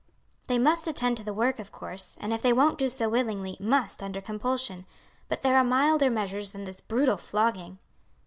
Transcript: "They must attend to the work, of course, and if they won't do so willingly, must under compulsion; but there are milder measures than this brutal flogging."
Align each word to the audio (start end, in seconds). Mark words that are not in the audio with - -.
"They 0.47 0.57
must 0.57 0.87
attend 0.87 1.17
to 1.17 1.23
the 1.23 1.31
work, 1.31 1.59
of 1.59 1.71
course, 1.71 2.17
and 2.19 2.33
if 2.33 2.41
they 2.41 2.51
won't 2.53 2.79
do 2.79 2.89
so 2.89 3.07
willingly, 3.07 3.55
must 3.59 4.01
under 4.01 4.19
compulsion; 4.19 4.87
but 5.29 5.43
there 5.43 5.55
are 5.57 5.63
milder 5.63 6.09
measures 6.09 6.53
than 6.53 6.63
this 6.63 6.81
brutal 6.81 7.17
flogging." 7.17 7.77